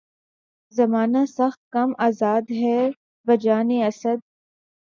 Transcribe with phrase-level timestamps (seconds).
[0.73, 2.79] زمانہ سخت کم آزار ہے
[3.27, 4.19] بجانِ اسد